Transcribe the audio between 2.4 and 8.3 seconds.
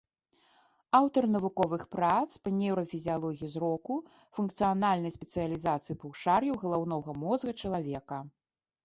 па нейрафізіялогіі зроку, функцыянальнай спецыялізацыі паўшар'яў галаўнога мозга чалавека.